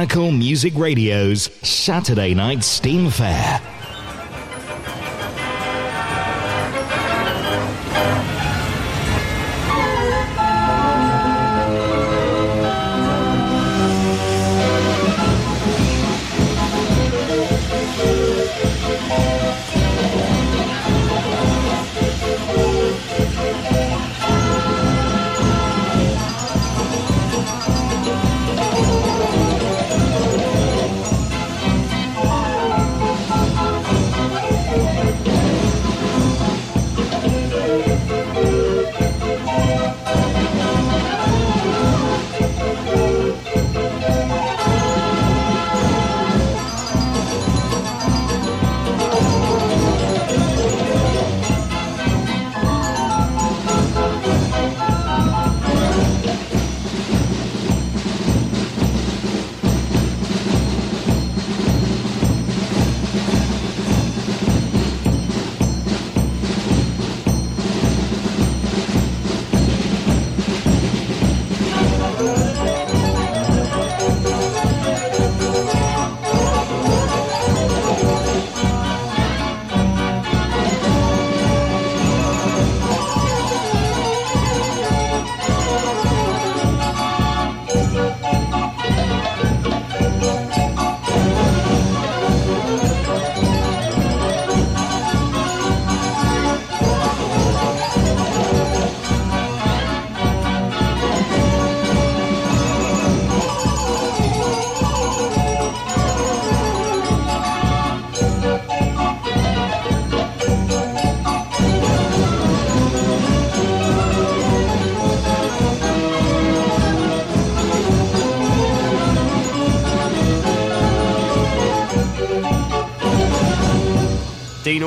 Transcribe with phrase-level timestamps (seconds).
[0.00, 3.79] Mechanical Music Radio's Saturday Night Steam Fair.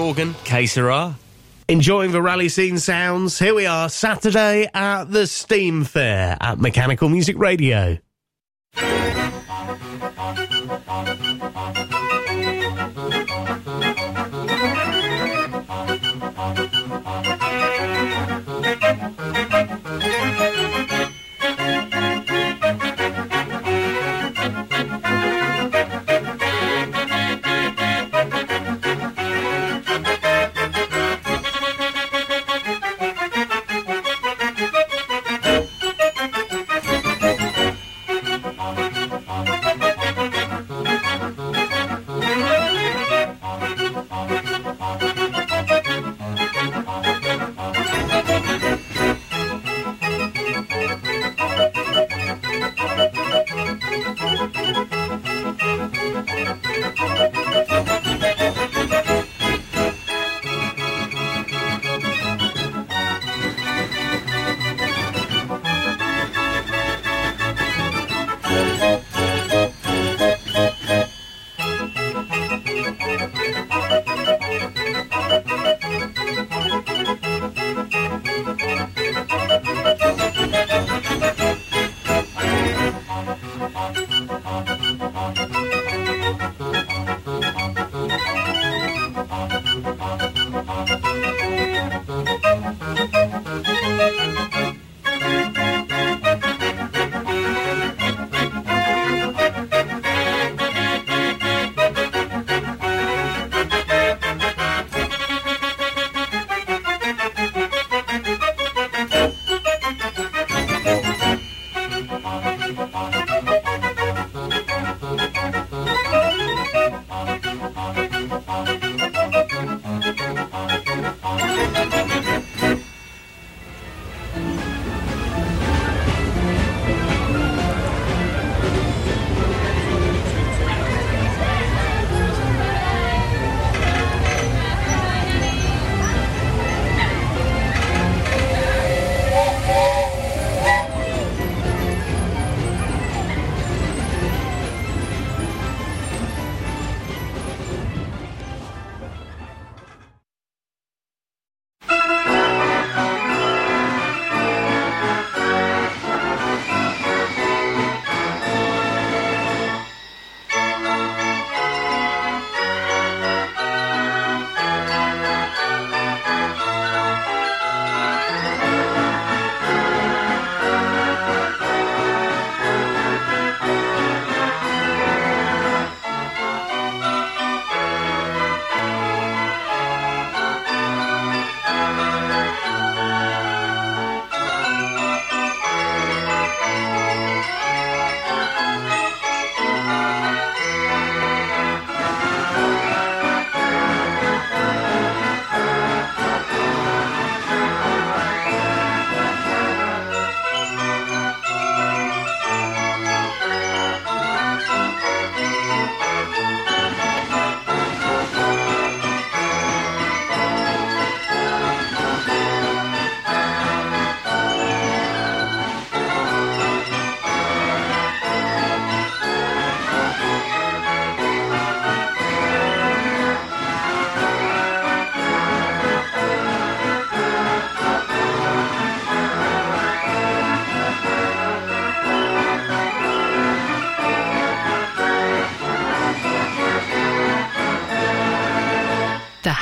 [0.04, 1.16] Organ, Que Sera.
[1.70, 3.40] Enjoying the rally scene sounds.
[3.40, 7.98] Here we are, Saturday at the Steam Fair at Mechanical Music Radio.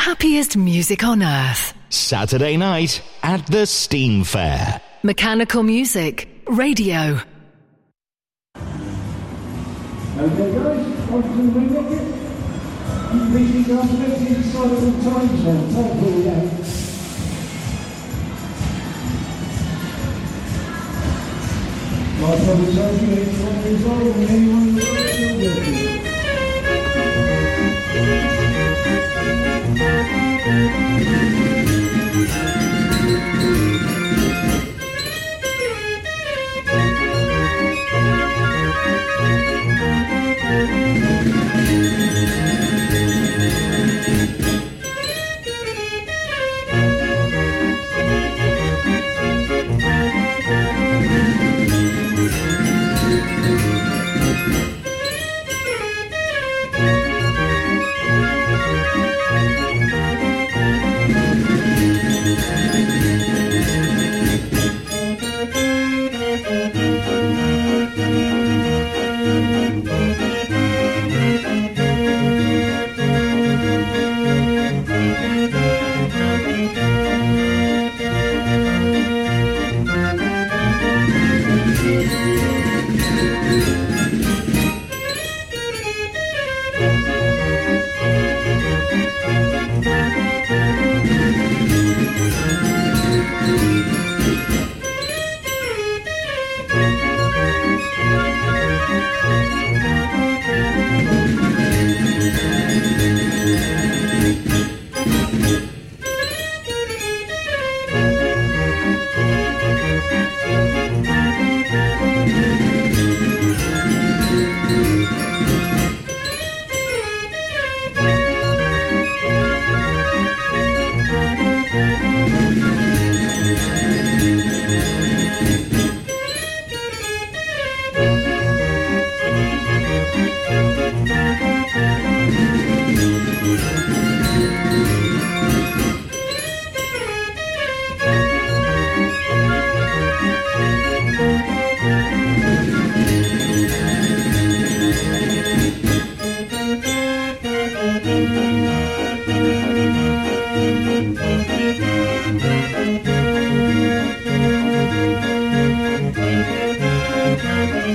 [0.02, 1.76] Happiest music on earth.
[1.90, 4.82] Saturday night at the Steam Fair.
[5.04, 7.20] Mechanical Music Radio.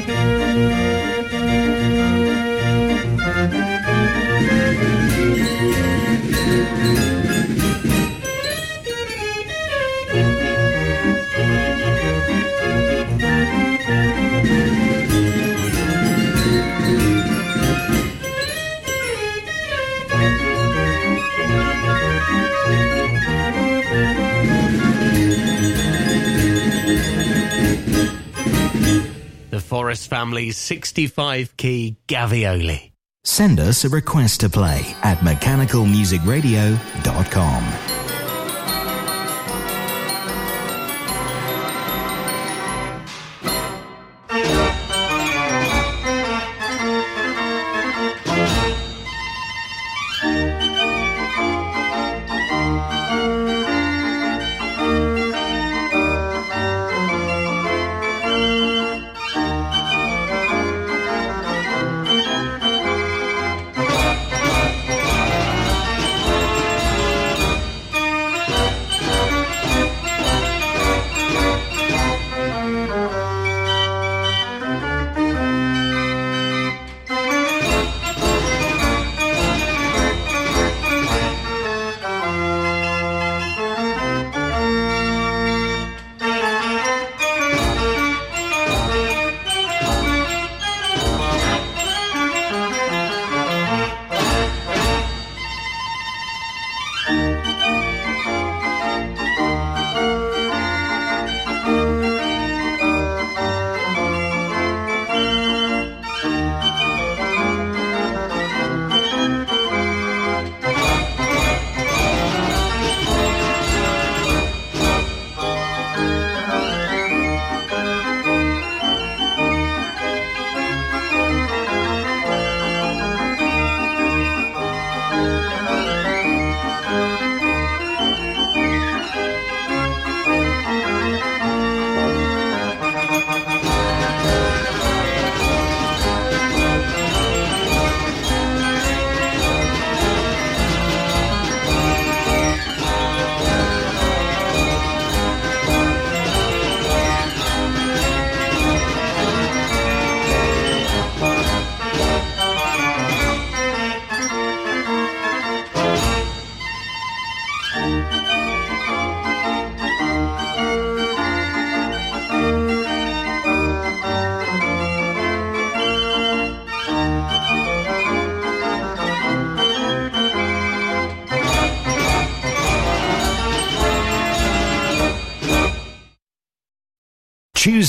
[0.09, 0.37] Thank
[4.51, 4.56] you.
[30.07, 32.93] Family's 65 key Gavioli.
[33.25, 37.86] Send us a request to play at mechanicalmusicradio.com.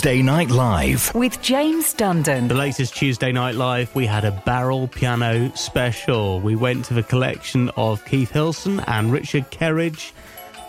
[0.07, 2.47] Tuesday Night Live with James Dundon.
[2.47, 6.39] The latest Tuesday Night Live, we had a barrel piano special.
[6.39, 10.13] We went to the collection of Keith Hilson and Richard Kerridge.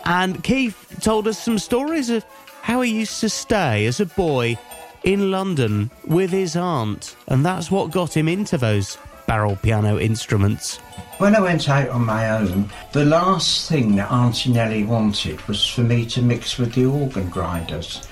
[0.03, 2.25] And Keith told us some stories of
[2.63, 4.57] how he used to stay as a boy
[5.05, 7.15] in London with his aunt.
[7.29, 10.79] And that's what got him into those barrel piano instruments.
[11.19, 15.65] When I went out on my own, the last thing that Auntie Nellie wanted was
[15.65, 18.05] for me to mix with the organ grinders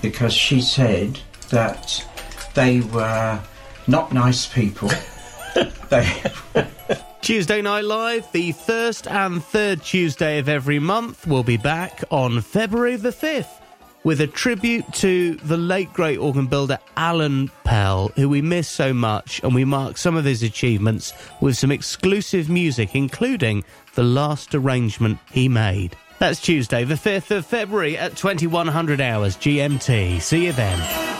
[0.00, 1.18] because she said
[1.50, 2.04] that
[2.54, 3.40] they were
[3.86, 4.90] not nice people.
[5.88, 6.22] they
[7.22, 12.40] Tuesday Night Live, the first and third Tuesday of every month, will be back on
[12.40, 13.60] February the 5th
[14.04, 18.92] with a tribute to the late great organ builder Alan Pell, who we miss so
[18.92, 23.62] much, and we mark some of his achievements with some exclusive music, including
[23.94, 25.96] the last arrangement he made.
[26.22, 30.22] That's Tuesday, the 5th of February at 2100 hours GMT.
[30.22, 31.11] See you then.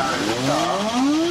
[0.00, 0.08] 感
[0.48, 1.29] 人。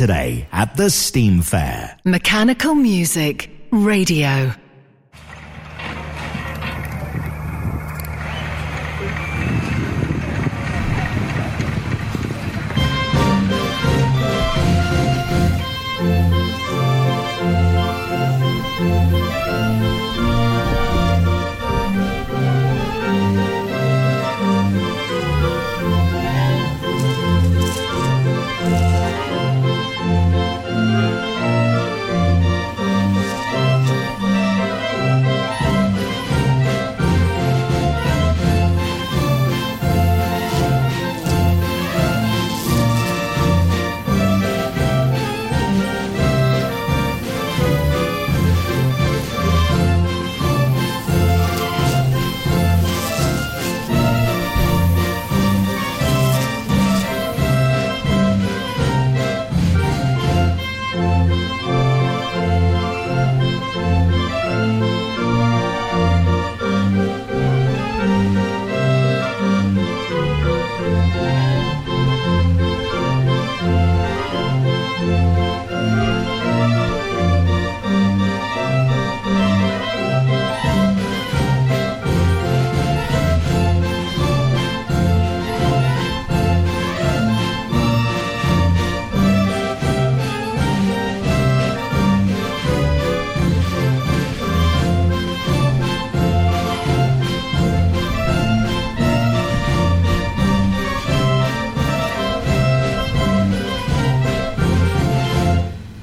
[0.00, 1.94] Saturday at the Steam Fair.
[2.06, 4.54] Mechanical Music Radio.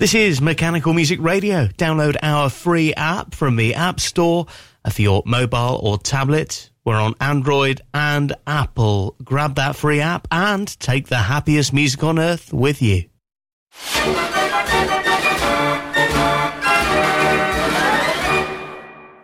[0.07, 1.67] This is Mechanical Music Radio.
[1.67, 4.45] Download our free app from the App Store
[4.85, 6.69] uh, for your mobile or tablet.
[6.85, 9.17] We're on Android and Apple.
[9.21, 13.09] Grab that free app and take the happiest music on earth with you.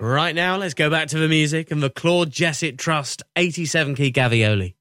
[0.02, 4.12] Right now, let's go back to the music and the Claude Jessett Trust 87 key
[4.12, 4.74] Gavioli.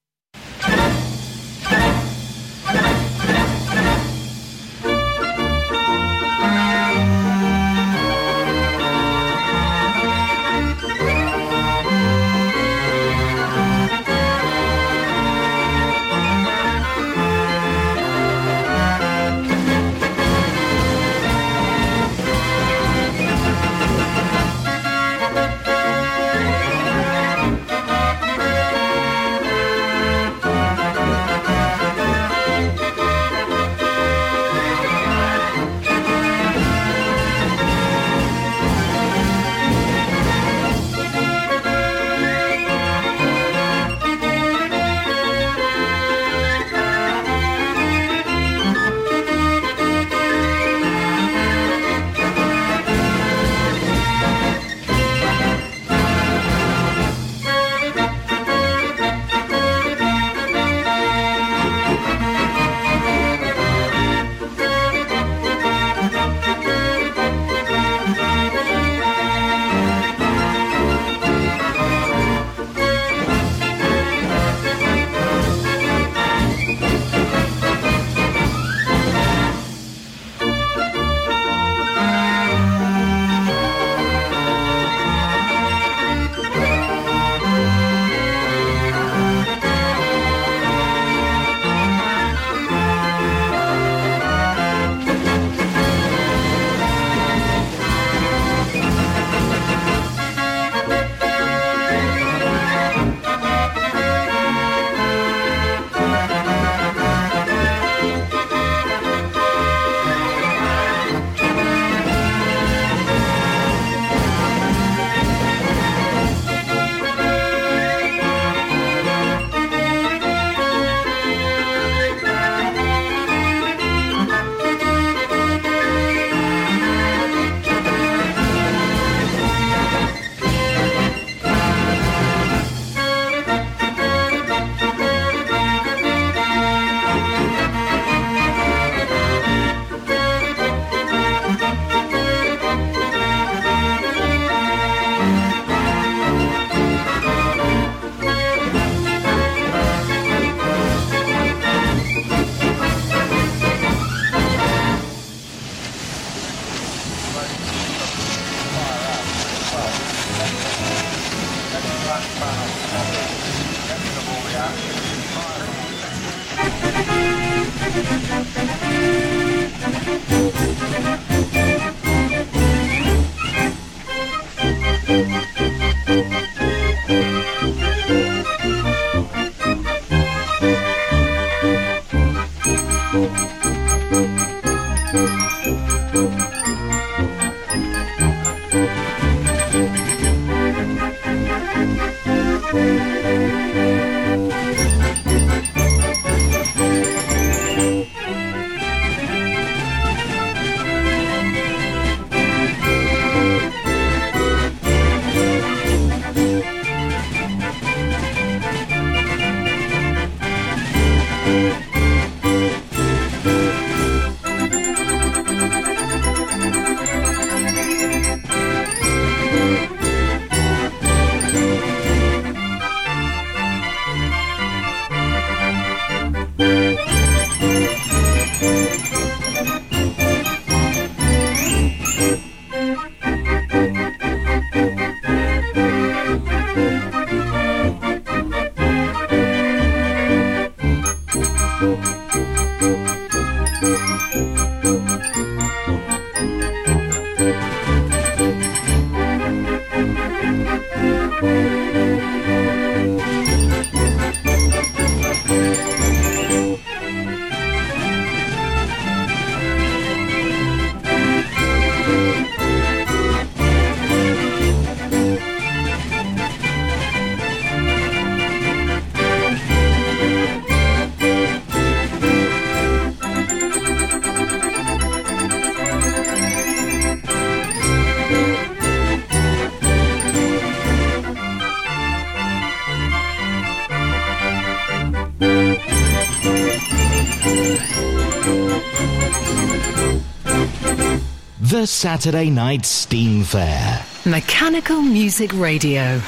[291.85, 294.05] Saturday Night Steam Fair.
[294.25, 296.21] Mechanical Music Radio.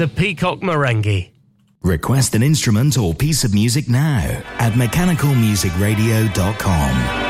[0.00, 1.28] The Peacock Merengue.
[1.82, 7.29] Request an instrument or piece of music now at mechanicalmusicradio.com.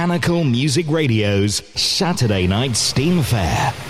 [0.00, 3.89] Mechanical Music Radio's Saturday Night Steam Fair.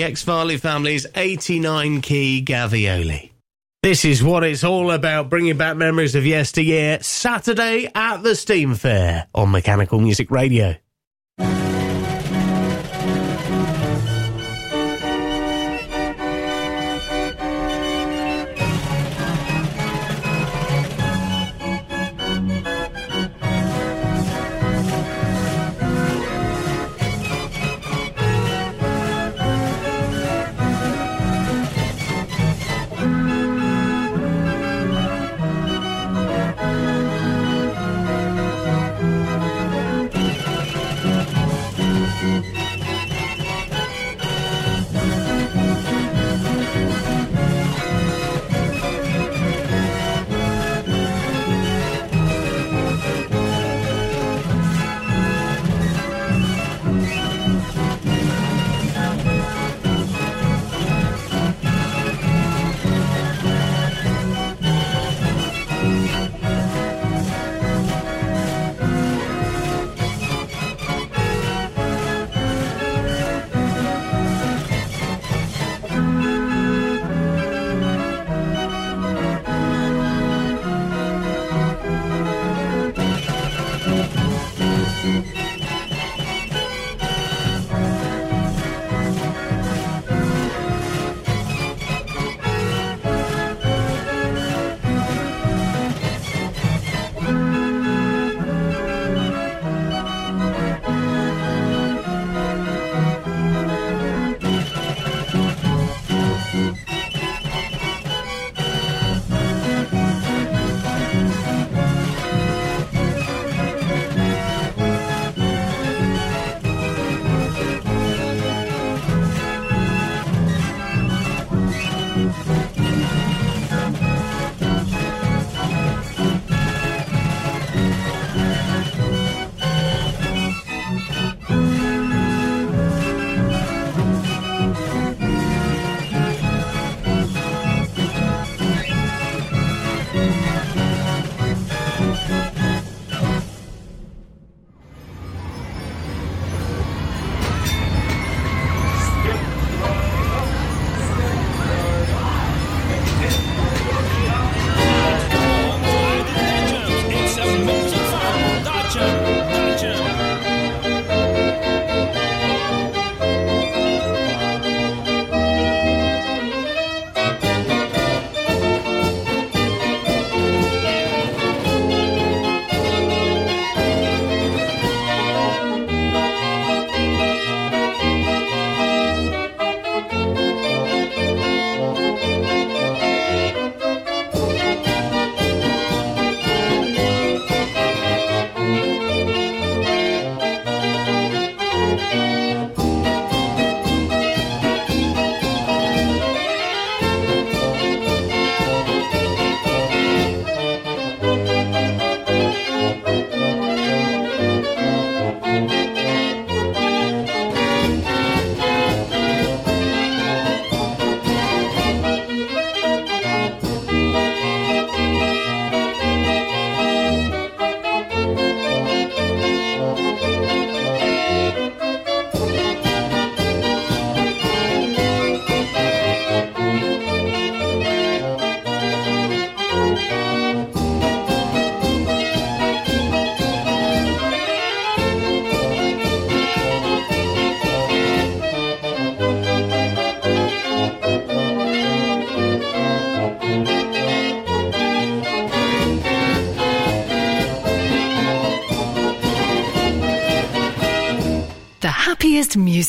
[0.00, 3.32] The ex Farley family's 89 key Gavioli.
[3.82, 8.74] This is what it's all about, bringing back memories of yesteryear, Saturday at the Steam
[8.76, 10.76] Fair on Mechanical Music Radio.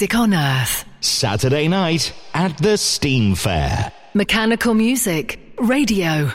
[0.01, 0.83] Music on earth.
[1.01, 3.91] Saturday night at the Steam Fair.
[4.15, 6.31] Mechanical Music Radio.